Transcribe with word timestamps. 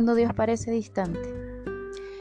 Cuando 0.00 0.14
Dios 0.14 0.32
parece 0.32 0.70
distante. 0.70 1.20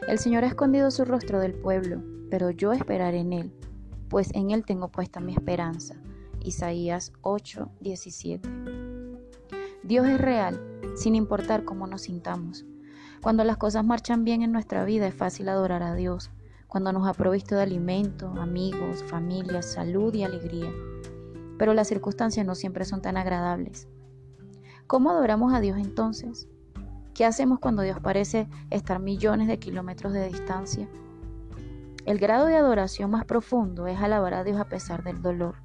El 0.06 0.20
Señor 0.20 0.44
ha 0.44 0.48
escondido 0.48 0.92
su 0.92 1.06
rostro 1.06 1.40
del 1.40 1.54
pueblo, 1.54 2.04
pero 2.30 2.50
yo 2.50 2.74
esperaré 2.74 3.20
en 3.20 3.32
Él, 3.32 3.54
pues 4.10 4.36
en 4.36 4.52
Él 4.52 4.66
tengo 4.66 4.90
puesta 4.90 5.22
mi 5.22 5.32
esperanza. 5.32 5.96
Isaías 6.42 7.14
8, 7.22 7.72
17. 7.80 8.50
Dios 9.84 10.08
es 10.10 10.20
real, 10.20 10.60
sin 10.98 11.16
importar 11.16 11.64
cómo 11.64 11.88
nos 11.88 12.02
sintamos. 12.02 12.66
Cuando 13.22 13.46
las 13.46 13.56
cosas 13.56 13.86
marchan 13.86 14.26
bien 14.26 14.42
en 14.42 14.52
nuestra 14.52 14.84
vida 14.84 15.08
es 15.08 15.16
fácil 15.16 15.48
adorar 15.48 15.82
a 15.82 15.96
Dios, 15.96 16.32
cuando 16.68 16.92
nos 16.92 17.08
ha 17.08 17.14
provisto 17.14 17.56
de 17.56 17.62
alimento, 17.62 18.28
amigos, 18.42 19.06
familia, 19.06 19.62
salud 19.62 20.14
y 20.14 20.24
alegría. 20.24 20.74
Pero 21.58 21.74
las 21.74 21.88
circunstancias 21.88 22.46
no 22.46 22.56
siempre 22.56 22.84
son 22.84 23.02
tan 23.02 23.16
agradables. 23.16 23.88
¿Cómo 24.86 25.12
adoramos 25.12 25.54
a 25.54 25.62
Dios 25.62 25.78
entonces? 25.78 26.50
¿Qué 27.20 27.26
hacemos 27.26 27.60
cuando 27.60 27.82
Dios 27.82 28.00
parece 28.00 28.48
estar 28.70 29.02
millones 29.02 29.50
de 29.50 29.60
kilómetros 29.60 30.14
de 30.14 30.26
distancia? 30.30 30.88
El 32.06 32.18
grado 32.18 32.46
de 32.46 32.56
adoración 32.56 33.12
más 33.12 33.26
profundo 33.26 33.88
es 33.88 34.00
alabar 34.00 34.34
a 34.36 34.46
Dios 34.46 34.58
a 34.58 34.70
pesar 34.70 35.04
del 35.04 35.22
dolor, 35.22 35.56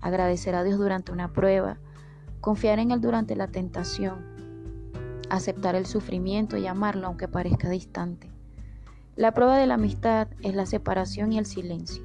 agradecer 0.00 0.54
a 0.54 0.62
Dios 0.62 0.78
durante 0.78 1.10
una 1.10 1.32
prueba, 1.32 1.78
confiar 2.40 2.78
en 2.78 2.92
Él 2.92 3.00
durante 3.00 3.34
la 3.34 3.48
tentación, 3.48 4.24
aceptar 5.28 5.74
el 5.74 5.86
sufrimiento 5.86 6.56
y 6.56 6.68
amarlo 6.68 7.08
aunque 7.08 7.26
parezca 7.26 7.68
distante. 7.68 8.30
La 9.16 9.34
prueba 9.34 9.56
de 9.56 9.66
la 9.66 9.74
amistad 9.74 10.28
es 10.40 10.54
la 10.54 10.66
separación 10.66 11.32
y 11.32 11.38
el 11.38 11.46
silencio. 11.46 12.04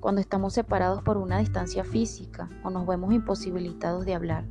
Cuando 0.00 0.20
estamos 0.20 0.54
separados 0.54 1.04
por 1.04 1.18
una 1.18 1.38
distancia 1.38 1.84
física 1.84 2.50
o 2.64 2.70
nos 2.70 2.84
vemos 2.84 3.14
imposibilitados 3.14 4.04
de 4.04 4.14
hablar. 4.16 4.44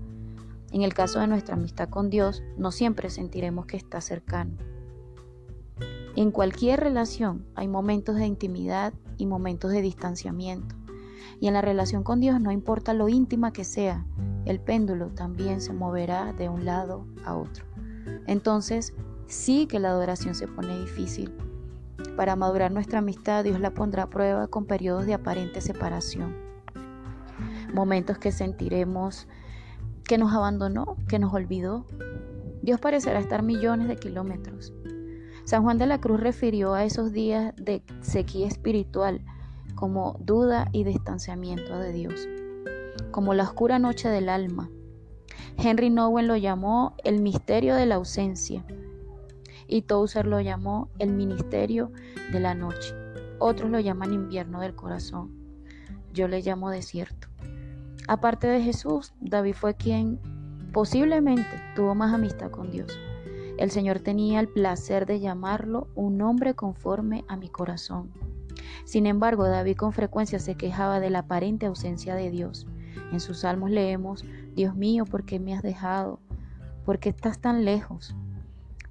En 0.73 0.81
el 0.81 0.95
caso 0.95 1.19
de 1.19 1.27
nuestra 1.27 1.55
amistad 1.55 1.87
con 1.87 2.09
Dios, 2.09 2.41
no 2.57 2.71
siempre 2.71 3.11
sentiremos 3.11 3.67
que 3.67 3.77
está 3.77 4.01
cercano. 4.01 4.57
En 6.15 6.31
cualquier 6.31 6.79
relación 6.79 7.45
hay 7.53 7.67
momentos 7.67 8.15
de 8.15 8.25
intimidad 8.25 8.91
y 9.17 9.27
momentos 9.27 9.71
de 9.71 9.83
distanciamiento. 9.83 10.75
Y 11.39 11.47
en 11.47 11.53
la 11.53 11.61
relación 11.61 12.03
con 12.03 12.19
Dios 12.19 12.41
no 12.41 12.51
importa 12.51 12.95
lo 12.95 13.07
íntima 13.07 13.53
que 13.53 13.63
sea, 13.63 14.03
el 14.45 14.59
péndulo 14.59 15.09
también 15.09 15.61
se 15.61 15.73
moverá 15.73 16.33
de 16.33 16.49
un 16.49 16.65
lado 16.65 17.05
a 17.23 17.35
otro. 17.35 17.65
Entonces, 18.25 18.95
sí 19.27 19.67
que 19.67 19.79
la 19.79 19.89
adoración 19.89 20.33
se 20.33 20.47
pone 20.47 20.79
difícil. 20.79 21.31
Para 22.17 22.35
madurar 22.35 22.71
nuestra 22.71 22.99
amistad, 22.99 23.43
Dios 23.43 23.59
la 23.59 23.75
pondrá 23.75 24.03
a 24.03 24.09
prueba 24.09 24.47
con 24.47 24.65
periodos 24.65 25.05
de 25.05 25.13
aparente 25.13 25.61
separación. 25.61 26.35
Momentos 27.73 28.17
que 28.17 28.31
sentiremos 28.31 29.27
que 30.05 30.17
nos 30.17 30.33
abandonó, 30.33 30.97
que 31.07 31.19
nos 31.19 31.33
olvidó. 31.33 31.85
Dios 32.61 32.79
parecerá 32.79 33.19
estar 33.19 33.43
millones 33.43 33.87
de 33.87 33.97
kilómetros. 33.97 34.73
San 35.45 35.63
Juan 35.63 35.77
de 35.77 35.87
la 35.87 35.99
Cruz 35.99 36.19
refirió 36.19 36.73
a 36.73 36.85
esos 36.85 37.11
días 37.11 37.53
de 37.57 37.83
sequía 38.01 38.47
espiritual 38.47 39.21
como 39.75 40.17
duda 40.21 40.69
y 40.71 40.85
distanciamiento 40.85 41.77
de 41.77 41.91
Dios, 41.91 42.27
como 43.11 43.33
la 43.33 43.43
oscura 43.43 43.79
noche 43.79 44.07
del 44.07 44.29
alma. 44.29 44.69
Henry 45.57 45.89
Nowen 45.89 46.27
lo 46.27 46.37
llamó 46.37 46.95
el 47.03 47.21
misterio 47.21 47.75
de 47.75 47.85
la 47.85 47.95
ausencia 47.95 48.63
y 49.67 49.81
Tozer 49.83 50.25
lo 50.25 50.39
llamó 50.39 50.89
el 50.99 51.11
ministerio 51.11 51.91
de 52.31 52.39
la 52.39 52.55
noche. 52.55 52.95
Otros 53.39 53.69
lo 53.69 53.79
llaman 53.79 54.13
invierno 54.13 54.61
del 54.61 54.75
corazón. 54.75 55.31
Yo 56.13 56.27
le 56.27 56.41
llamo 56.41 56.69
desierto. 56.69 57.27
Aparte 58.07 58.47
de 58.47 58.61
Jesús, 58.61 59.13
David 59.21 59.53
fue 59.53 59.75
quien 59.75 60.19
posiblemente 60.73 61.47
tuvo 61.75 61.95
más 61.95 62.13
amistad 62.13 62.51
con 62.51 62.71
Dios. 62.71 62.97
El 63.57 63.71
Señor 63.71 63.99
tenía 63.99 64.39
el 64.39 64.49
placer 64.49 65.05
de 65.05 65.19
llamarlo 65.19 65.87
un 65.95 66.21
hombre 66.21 66.53
conforme 66.53 67.23
a 67.27 67.37
mi 67.37 67.49
corazón. 67.49 68.11
Sin 68.83 69.05
embargo, 69.05 69.45
David 69.45 69.77
con 69.77 69.93
frecuencia 69.93 70.39
se 70.39 70.55
quejaba 70.55 70.99
de 70.99 71.09
la 71.09 71.19
aparente 71.19 71.67
ausencia 71.67 72.15
de 72.15 72.29
Dios. 72.29 72.67
En 73.11 73.19
sus 73.19 73.39
salmos 73.39 73.69
leemos, 73.69 74.25
Dios 74.55 74.75
mío, 74.75 75.05
¿por 75.05 75.23
qué 75.23 75.39
me 75.39 75.55
has 75.55 75.63
dejado? 75.63 76.19
¿Por 76.85 76.99
qué 76.99 77.09
estás 77.09 77.39
tan 77.39 77.63
lejos? 77.63 78.15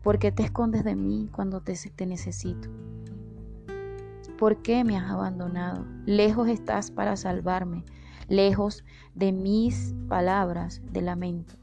¿Por 0.03 0.19
qué 0.19 0.33
te 0.33 0.43
escondes 0.43 0.85
de 0.85 0.97
mí 0.97 1.29
cuando 1.33 1.61
te, 1.61 1.75
te 1.95 2.07
necesito? 2.07 2.69
¿Por 4.39 4.63
qué 4.63 4.85
me 4.85 4.97
has 4.97 5.11
abandonado? 5.11 5.85
Lejos 6.07 6.49
estás 6.49 6.91
para 6.91 7.17
salvarme, 7.17 7.85
lejos 8.33 8.83
de 9.15 9.31
mis 9.31 9.95
palabras 10.09 10.81
de 10.91 11.03
lamento. 11.03 11.55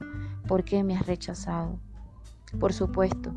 ¿Por 0.47 0.63
qué 0.63 0.83
me 0.83 0.95
has 0.95 1.07
rechazado? 1.07 1.79
Por 2.59 2.73
supuesto, 2.73 3.33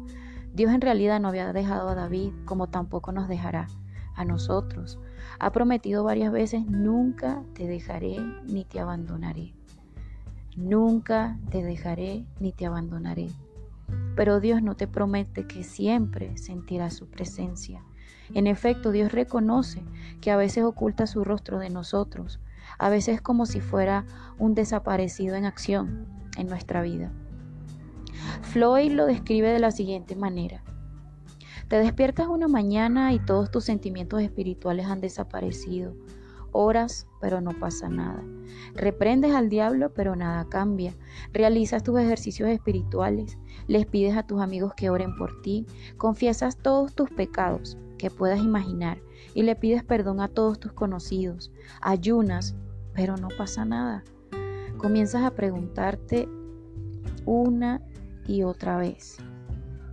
Dios 0.54 0.72
en 0.72 0.82
realidad 0.82 1.18
no 1.18 1.28
había 1.28 1.50
dejado 1.54 1.88
a 1.88 1.94
David 1.94 2.32
como 2.44 2.66
tampoco 2.66 3.10
nos 3.10 3.28
dejará 3.28 3.68
a 4.14 4.26
nosotros. 4.26 4.98
Ha 5.38 5.50
prometido 5.50 6.04
varias 6.04 6.30
veces, 6.30 6.66
nunca 6.66 7.42
te 7.54 7.66
dejaré 7.66 8.18
ni 8.44 8.66
te 8.66 8.80
abandonaré. 8.80 9.54
Nunca 10.54 11.38
te 11.50 11.62
dejaré 11.62 12.26
ni 12.38 12.52
te 12.52 12.66
abandonaré. 12.66 13.28
Pero 14.14 14.40
Dios 14.40 14.62
no 14.62 14.76
te 14.76 14.86
promete 14.86 15.46
que 15.46 15.64
siempre 15.64 16.36
sentirás 16.36 16.92
su 16.94 17.08
presencia. 17.08 17.82
En 18.34 18.46
efecto, 18.46 18.92
Dios 18.92 19.10
reconoce 19.10 19.82
que 20.20 20.30
a 20.30 20.36
veces 20.36 20.64
oculta 20.64 21.06
su 21.06 21.24
rostro 21.24 21.58
de 21.58 21.70
nosotros, 21.70 22.38
a 22.78 22.88
veces 22.88 23.20
como 23.20 23.46
si 23.46 23.60
fuera 23.60 24.04
un 24.38 24.54
desaparecido 24.54 25.36
en 25.36 25.44
acción 25.44 26.06
en 26.36 26.46
nuestra 26.46 26.82
vida. 26.82 27.12
Floyd 28.42 28.92
lo 28.92 29.06
describe 29.06 29.50
de 29.50 29.58
la 29.58 29.70
siguiente 29.70 30.16
manera. 30.16 30.62
Te 31.68 31.76
despiertas 31.78 32.28
una 32.28 32.48
mañana 32.48 33.12
y 33.12 33.18
todos 33.18 33.50
tus 33.50 33.64
sentimientos 33.64 34.20
espirituales 34.20 34.86
han 34.86 35.00
desaparecido. 35.00 35.94
Oras, 36.52 37.06
pero 37.20 37.40
no 37.40 37.58
pasa 37.58 37.88
nada. 37.88 38.22
Reprendes 38.74 39.34
al 39.34 39.48
diablo, 39.48 39.94
pero 39.94 40.14
nada 40.14 40.46
cambia. 40.50 40.94
Realizas 41.32 41.82
tus 41.82 41.98
ejercicios 41.98 42.50
espirituales. 42.50 43.38
Les 43.68 43.86
pides 43.86 44.16
a 44.16 44.26
tus 44.26 44.42
amigos 44.42 44.74
que 44.74 44.90
oren 44.90 45.16
por 45.16 45.40
ti. 45.40 45.64
Confiesas 45.96 46.58
todos 46.58 46.94
tus 46.94 47.08
pecados 47.10 47.78
que 48.02 48.10
puedas 48.10 48.40
imaginar 48.40 49.00
y 49.32 49.44
le 49.44 49.54
pides 49.54 49.84
perdón 49.84 50.18
a 50.18 50.26
todos 50.26 50.58
tus 50.58 50.72
conocidos. 50.72 51.52
Ayunas, 51.80 52.56
pero 52.94 53.16
no 53.16 53.28
pasa 53.38 53.64
nada. 53.64 54.02
Comienzas 54.76 55.22
a 55.22 55.30
preguntarte 55.30 56.28
una 57.26 57.80
y 58.26 58.42
otra 58.42 58.76
vez. 58.76 59.18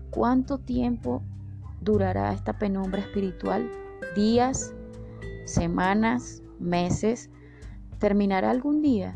¿Cuánto 0.09 0.58
tiempo 0.58 1.22
durará 1.81 2.34
esta 2.34 2.58
penumbra 2.58 3.00
espiritual? 3.00 3.70
¿Días? 4.16 4.74
¿Semanas? 5.46 6.41
¿Meses? 6.59 7.30
¿Terminará 8.00 8.50
algún 8.50 8.81
día? 8.81 9.16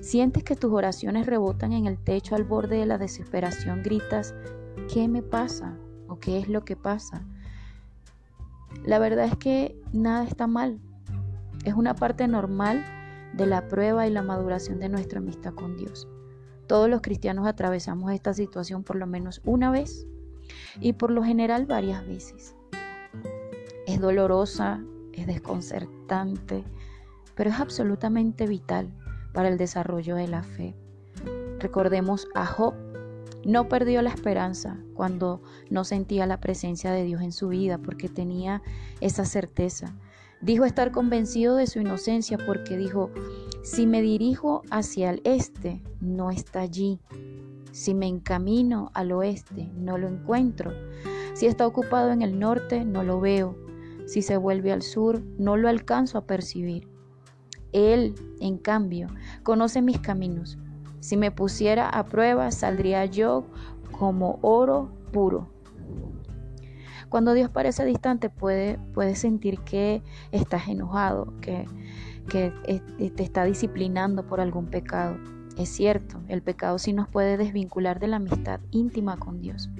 Sientes 0.00 0.42
que 0.42 0.56
tus 0.56 0.72
oraciones 0.72 1.26
rebotan 1.26 1.72
en 1.72 1.86
el 1.86 1.98
techo 1.98 2.34
al 2.34 2.42
borde 2.42 2.78
de 2.78 2.86
la 2.86 2.98
desesperación, 2.98 3.84
gritas, 3.84 4.34
¿qué 4.92 5.06
me 5.06 5.22
pasa? 5.22 5.78
¿O 6.08 6.18
qué 6.18 6.40
es 6.40 6.48
lo 6.48 6.64
que 6.64 6.74
pasa? 6.74 7.24
La 8.84 8.98
verdad 8.98 9.26
es 9.26 9.36
que 9.36 9.80
nada 9.92 10.24
está 10.24 10.46
mal. 10.46 10.80
Es 11.64 11.74
una 11.74 11.94
parte 11.94 12.26
normal 12.26 12.84
de 13.34 13.46
la 13.46 13.68
prueba 13.68 14.06
y 14.06 14.10
la 14.10 14.22
maduración 14.22 14.80
de 14.80 14.88
nuestra 14.88 15.20
amistad 15.20 15.54
con 15.54 15.76
Dios. 15.76 16.08
Todos 16.66 16.88
los 16.88 17.00
cristianos 17.00 17.46
atravesamos 17.46 18.12
esta 18.12 18.34
situación 18.34 18.82
por 18.82 18.96
lo 18.96 19.06
menos 19.06 19.40
una 19.44 19.70
vez 19.70 20.06
y 20.80 20.94
por 20.94 21.10
lo 21.10 21.22
general 21.22 21.66
varias 21.66 22.06
veces. 22.06 22.56
Es 23.86 24.00
dolorosa, 24.00 24.82
es 25.12 25.26
desconcertante, 25.26 26.64
pero 27.34 27.50
es 27.50 27.60
absolutamente 27.60 28.46
vital 28.46 28.90
para 29.32 29.48
el 29.48 29.58
desarrollo 29.58 30.16
de 30.16 30.28
la 30.28 30.42
fe. 30.42 30.74
Recordemos 31.58 32.28
a 32.34 32.46
Job, 32.46 32.74
no 33.44 33.68
perdió 33.68 34.02
la 34.02 34.10
esperanza 34.10 34.78
cuando 34.94 35.42
no 35.70 35.84
sentía 35.84 36.26
la 36.26 36.40
presencia 36.40 36.92
de 36.92 37.04
Dios 37.04 37.22
en 37.22 37.32
su 37.32 37.48
vida 37.48 37.78
porque 37.78 38.08
tenía 38.08 38.62
esa 39.00 39.24
certeza. 39.24 39.94
Dijo 40.40 40.64
estar 40.64 40.90
convencido 40.90 41.56
de 41.56 41.66
su 41.66 41.80
inocencia 41.80 42.38
porque 42.44 42.76
dijo, 42.76 43.10
si 43.62 43.86
me 43.86 44.02
dirijo 44.02 44.62
hacia 44.70 45.10
el 45.10 45.20
este, 45.24 45.82
no 46.00 46.30
está 46.30 46.60
allí. 46.60 46.98
Si 47.70 47.94
me 47.94 48.06
encamino 48.06 48.90
al 48.92 49.12
oeste, 49.12 49.70
no 49.76 49.98
lo 49.98 50.08
encuentro. 50.08 50.72
Si 51.34 51.46
está 51.46 51.66
ocupado 51.66 52.10
en 52.10 52.22
el 52.22 52.38
norte, 52.38 52.84
no 52.84 53.02
lo 53.02 53.20
veo. 53.20 53.56
Si 54.06 54.20
se 54.20 54.36
vuelve 54.36 54.72
al 54.72 54.82
sur, 54.82 55.22
no 55.38 55.56
lo 55.56 55.68
alcanzo 55.68 56.18
a 56.18 56.26
percibir. 56.26 56.88
Él, 57.72 58.14
en 58.40 58.58
cambio, 58.58 59.08
conoce 59.42 59.80
mis 59.80 59.98
caminos. 60.00 60.58
Si 61.02 61.18
me 61.18 61.30
pusiera 61.30 61.86
a 61.88 62.06
prueba, 62.06 62.50
saldría 62.50 63.04
yo 63.04 63.44
como 63.90 64.38
oro 64.40 64.90
puro. 65.12 65.50
Cuando 67.10 67.34
Dios 67.34 67.50
parece 67.50 67.84
distante, 67.84 68.30
puede, 68.30 68.78
puede 68.94 69.16
sentir 69.16 69.60
que 69.60 70.02
estás 70.30 70.68
enojado, 70.68 71.34
que 71.42 71.66
que 72.28 72.52
te 73.16 73.22
está 73.22 73.44
disciplinando 73.44 74.26
por 74.26 74.40
algún 74.40 74.66
pecado. 74.66 75.18
Es 75.56 75.68
cierto, 75.68 76.20
el 76.28 76.42
pecado 76.42 76.78
sí 76.78 76.92
nos 76.92 77.08
puede 77.08 77.36
desvincular 77.36 78.00
de 78.00 78.08
la 78.08 78.16
amistad 78.16 78.60
íntima 78.70 79.16
con 79.16 79.40
Dios. 79.40 79.70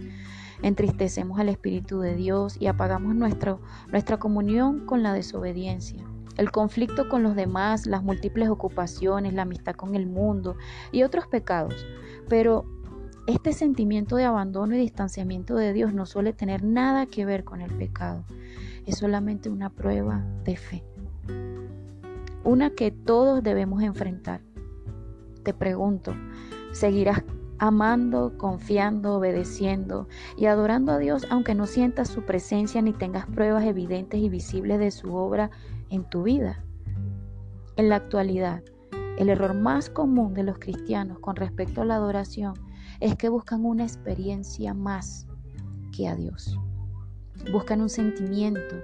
entristecemos 0.62 1.40
al 1.40 1.48
Espíritu 1.48 1.98
de 1.98 2.14
Dios 2.14 2.56
y 2.60 2.68
apagamos 2.68 3.16
nuestra 3.16 4.18
comunión 4.18 4.86
con 4.86 5.02
la 5.02 5.12
desobediencia. 5.12 6.04
El 6.36 6.50
conflicto 6.50 7.08
con 7.08 7.22
los 7.22 7.36
demás, 7.36 7.86
las 7.86 8.02
múltiples 8.02 8.48
ocupaciones, 8.48 9.34
la 9.34 9.42
amistad 9.42 9.74
con 9.74 9.94
el 9.94 10.06
mundo 10.06 10.56
y 10.90 11.02
otros 11.02 11.26
pecados. 11.26 11.86
Pero 12.28 12.64
este 13.26 13.52
sentimiento 13.52 14.16
de 14.16 14.24
abandono 14.24 14.74
y 14.74 14.78
distanciamiento 14.78 15.54
de 15.54 15.72
Dios 15.72 15.92
no 15.94 16.06
suele 16.06 16.32
tener 16.32 16.64
nada 16.64 17.06
que 17.06 17.24
ver 17.24 17.44
con 17.44 17.60
el 17.60 17.70
pecado. 17.76 18.24
Es 18.86 18.98
solamente 18.98 19.48
una 19.48 19.70
prueba 19.70 20.24
de 20.44 20.56
fe. 20.56 20.84
Una 22.44 22.70
que 22.70 22.90
todos 22.90 23.42
debemos 23.42 23.82
enfrentar. 23.82 24.40
Te 25.44 25.54
pregunto, 25.54 26.14
¿seguirás 26.72 27.22
amando, 27.62 28.36
confiando, 28.38 29.14
obedeciendo 29.14 30.08
y 30.36 30.46
adorando 30.46 30.90
a 30.90 30.98
Dios 30.98 31.24
aunque 31.30 31.54
no 31.54 31.68
sientas 31.68 32.08
su 32.08 32.22
presencia 32.22 32.82
ni 32.82 32.92
tengas 32.92 33.24
pruebas 33.26 33.64
evidentes 33.64 34.18
y 34.18 34.28
visibles 34.28 34.80
de 34.80 34.90
su 34.90 35.14
obra 35.14 35.52
en 35.88 36.02
tu 36.02 36.24
vida. 36.24 36.64
En 37.76 37.88
la 37.88 37.94
actualidad, 37.94 38.64
el 39.16 39.28
error 39.28 39.54
más 39.54 39.90
común 39.90 40.34
de 40.34 40.42
los 40.42 40.58
cristianos 40.58 41.20
con 41.20 41.36
respecto 41.36 41.82
a 41.82 41.84
la 41.84 41.94
adoración 41.94 42.54
es 42.98 43.14
que 43.14 43.28
buscan 43.28 43.64
una 43.64 43.84
experiencia 43.84 44.74
más 44.74 45.28
que 45.96 46.08
a 46.08 46.16
Dios. 46.16 46.58
Buscan 47.52 47.80
un 47.80 47.90
sentimiento 47.90 48.74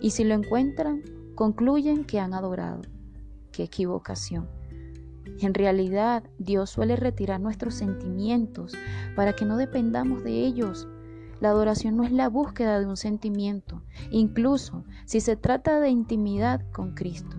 y 0.00 0.10
si 0.10 0.22
lo 0.22 0.34
encuentran, 0.34 1.02
concluyen 1.34 2.04
que 2.04 2.20
han 2.20 2.32
adorado. 2.32 2.82
Qué 3.50 3.64
equivocación. 3.64 4.59
En 5.40 5.54
realidad, 5.54 6.24
Dios 6.38 6.70
suele 6.70 6.96
retirar 6.96 7.40
nuestros 7.40 7.74
sentimientos 7.74 8.74
para 9.16 9.34
que 9.34 9.44
no 9.44 9.56
dependamos 9.56 10.22
de 10.24 10.44
ellos. 10.44 10.88
La 11.40 11.50
adoración 11.50 11.96
no 11.96 12.04
es 12.04 12.12
la 12.12 12.28
búsqueda 12.28 12.78
de 12.78 12.86
un 12.86 12.96
sentimiento, 12.96 13.82
incluso 14.10 14.84
si 15.06 15.20
se 15.20 15.36
trata 15.36 15.80
de 15.80 15.88
intimidad 15.88 16.60
con 16.72 16.94
Cristo. 16.94 17.36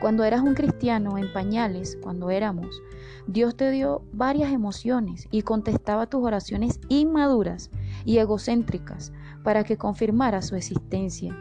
Cuando 0.00 0.24
eras 0.24 0.42
un 0.42 0.54
cristiano 0.54 1.16
en 1.16 1.32
pañales, 1.32 1.96
cuando 2.02 2.30
éramos, 2.30 2.82
Dios 3.26 3.56
te 3.56 3.70
dio 3.70 4.02
varias 4.12 4.52
emociones 4.52 5.26
y 5.30 5.42
contestaba 5.42 6.06
tus 6.06 6.22
oraciones 6.22 6.80
inmaduras 6.88 7.70
y 8.04 8.18
egocéntricas 8.18 9.12
para 9.42 9.64
que 9.64 9.78
confirmara 9.78 10.42
su 10.42 10.54
existencia. 10.54 11.34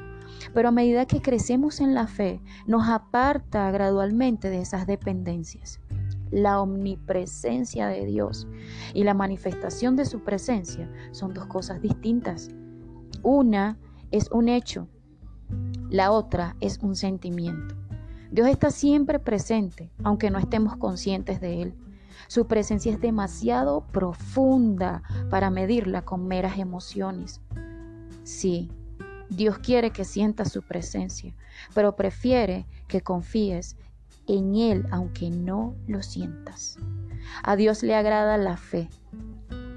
Pero 0.54 0.70
a 0.70 0.72
medida 0.72 1.06
que 1.06 1.22
crecemos 1.22 1.80
en 1.80 1.94
la 1.94 2.08
fe, 2.08 2.42
nos 2.68 2.88
aparta 2.88 3.70
gradualmente 3.72 4.50
de 4.50 4.62
esas 4.62 4.88
dependencias. 4.88 5.80
La 6.32 6.60
omnipresencia 6.62 7.88
de 7.88 8.06
Dios 8.06 8.48
y 8.94 9.04
la 9.04 9.14
manifestación 9.14 9.96
de 9.96 10.06
su 10.06 10.24
presencia 10.24 10.92
son 11.12 11.34
dos 11.34 11.46
cosas 11.46 11.82
distintas. 11.82 12.50
Una 13.22 13.78
es 14.12 14.30
un 14.32 14.50
hecho, 14.50 14.88
la 15.90 16.12
otra 16.12 16.56
es 16.60 16.80
un 16.80 16.96
sentimiento. 16.96 17.76
Dios 18.32 18.48
está 18.48 18.72
siempre 18.72 19.20
presente, 19.20 19.92
aunque 20.04 20.30
no 20.30 20.40
estemos 20.40 20.76
conscientes 20.78 21.40
de 21.40 21.62
Él. 21.62 21.76
Su 22.28 22.48
presencia 22.48 22.92
es 22.92 23.00
demasiado 23.00 23.86
profunda 23.88 25.04
para 25.30 25.50
medirla 25.50 26.04
con 26.04 26.28
meras 26.28 26.58
emociones. 26.58 27.42
Sí, 28.24 28.72
Dios 29.30 29.58
quiere 29.58 29.92
que 29.92 30.06
sientas 30.06 30.52
su 30.52 30.62
presencia, 30.62 31.34
pero 31.74 31.96
prefiere 31.96 32.66
que 32.88 33.02
confíes 33.02 33.76
en 34.28 34.56
Él 34.56 34.86
aunque 34.92 35.30
no 35.30 35.76
lo 35.88 36.04
sientas. 36.04 36.78
A 37.44 37.56
Dios 37.56 37.84
le 37.84 37.96
agrada 37.96 38.38
la 38.38 38.58
fe, 38.58 38.90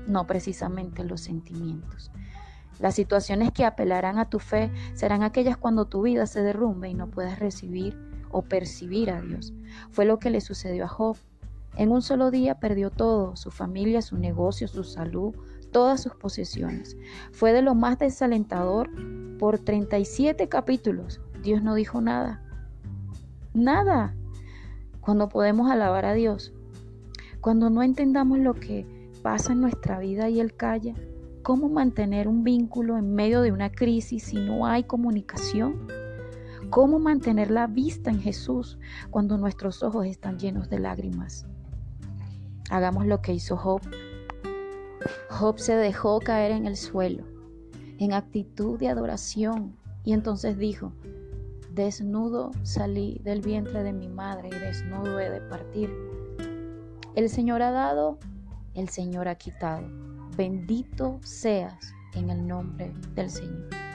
no 0.06 0.26
precisamente 0.26 1.04
los 1.04 1.22
sentimientos. 1.22 2.10
Las 2.78 2.94
situaciones 2.94 3.50
que 3.52 3.64
apelarán 3.64 4.18
a 4.18 4.30
tu 4.30 4.38
fe 4.38 4.70
serán 4.94 5.22
aquellas 5.22 5.56
cuando 5.56 5.86
tu 5.86 6.02
vida 6.02 6.26
se 6.26 6.42
derrumbe 6.42 6.88
y 6.88 6.94
no 6.94 7.08
puedas 7.08 7.38
recibir 7.38 7.98
o 8.30 8.42
percibir 8.42 9.10
a 9.10 9.20
Dios. 9.20 9.52
Fue 9.90 10.04
lo 10.04 10.18
que 10.18 10.30
le 10.30 10.40
sucedió 10.40 10.84
a 10.84 10.88
Job. 10.88 11.16
En 11.76 11.90
un 11.90 12.02
solo 12.02 12.30
día 12.30 12.60
perdió 12.60 12.90
todo, 12.90 13.36
su 13.36 13.50
familia, 13.50 14.02
su 14.02 14.16
negocio, 14.16 14.68
su 14.68 14.84
salud, 14.84 15.34
todas 15.70 16.02
sus 16.02 16.14
posesiones. 16.14 16.96
Fue 17.32 17.52
de 17.52 17.62
lo 17.62 17.74
más 17.74 17.98
desalentador 17.98 18.90
por 19.38 19.58
37 19.58 20.48
capítulos. 20.48 21.20
Dios 21.42 21.62
no 21.62 21.74
dijo 21.74 22.00
nada. 22.00 22.42
Nada. 23.54 24.14
Cuando 25.00 25.28
podemos 25.28 25.70
alabar 25.70 26.04
a 26.04 26.14
Dios. 26.14 26.52
Cuando 27.40 27.70
no 27.70 27.82
entendamos 27.82 28.38
lo 28.38 28.54
que 28.54 28.86
pasa 29.22 29.52
en 29.52 29.60
nuestra 29.60 29.98
vida 29.98 30.28
y 30.28 30.40
Él 30.40 30.54
calla. 30.54 30.94
¿Cómo 31.42 31.68
mantener 31.68 32.28
un 32.28 32.44
vínculo 32.44 32.98
en 32.98 33.14
medio 33.14 33.40
de 33.40 33.52
una 33.52 33.70
crisis 33.70 34.24
si 34.24 34.36
no 34.36 34.66
hay 34.66 34.84
comunicación? 34.84 35.86
¿Cómo 36.70 36.98
mantener 36.98 37.50
la 37.50 37.66
vista 37.66 38.10
en 38.10 38.20
Jesús 38.20 38.78
cuando 39.10 39.38
nuestros 39.38 39.82
ojos 39.82 40.06
están 40.06 40.38
llenos 40.38 40.68
de 40.68 40.78
lágrimas? 40.78 41.46
Hagamos 42.70 43.06
lo 43.06 43.22
que 43.22 43.32
hizo 43.32 43.56
Job 43.56 43.80
Job 45.30 45.58
se 45.58 45.74
dejó 45.74 46.20
caer 46.20 46.52
en 46.52 46.66
el 46.66 46.76
suelo, 46.76 47.24
en 47.98 48.12
actitud 48.12 48.78
de 48.78 48.88
adoración, 48.88 49.76
y 50.04 50.12
entonces 50.12 50.56
dijo, 50.58 50.92
desnudo 51.72 52.50
salí 52.62 53.20
del 53.24 53.40
vientre 53.40 53.82
de 53.82 53.92
mi 53.92 54.08
madre 54.08 54.48
y 54.48 54.58
desnudo 54.58 55.20
he 55.20 55.30
de 55.30 55.40
partir. 55.42 55.90
El 57.14 57.28
Señor 57.28 57.62
ha 57.62 57.70
dado, 57.70 58.18
el 58.74 58.88
Señor 58.88 59.28
ha 59.28 59.34
quitado. 59.34 59.86
Bendito 60.36 61.18
seas 61.22 61.92
en 62.14 62.30
el 62.30 62.46
nombre 62.46 62.92
del 63.14 63.30
Señor. 63.30 63.87